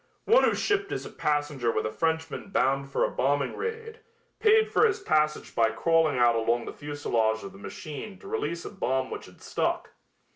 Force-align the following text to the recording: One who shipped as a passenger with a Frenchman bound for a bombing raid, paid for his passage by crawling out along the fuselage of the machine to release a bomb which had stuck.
One 0.25 0.43
who 0.43 0.55
shipped 0.55 0.91
as 0.91 1.05
a 1.05 1.11
passenger 1.11 1.71
with 1.71 1.85
a 1.85 1.91
Frenchman 1.91 2.49
bound 2.49 2.89
for 2.89 3.03
a 3.05 3.11
bombing 3.11 3.55
raid, 3.55 3.99
paid 4.39 4.67
for 4.67 4.83
his 4.87 4.99
passage 4.99 5.53
by 5.53 5.69
crawling 5.69 6.17
out 6.17 6.35
along 6.35 6.65
the 6.65 6.73
fuselage 6.73 7.43
of 7.43 7.51
the 7.51 7.59
machine 7.59 8.17
to 8.17 8.27
release 8.27 8.65
a 8.65 8.71
bomb 8.71 9.11
which 9.11 9.27
had 9.27 9.43
stuck. 9.43 9.91